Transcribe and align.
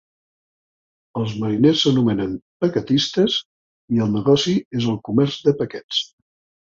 Els 1.23 1.33
mariners 1.43 1.83
s'anomenen 1.83 2.33
paquetistes, 2.65 3.35
i 3.97 4.01
el 4.07 4.13
negoci 4.17 4.55
és 4.81 4.89
el 4.95 4.99
comerç 5.11 5.39
de 5.51 5.55
paquets. 5.61 6.01